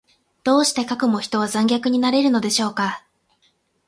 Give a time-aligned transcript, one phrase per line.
[0.43, 3.05] どうしてかくも人は残虐になれるのでしょうか。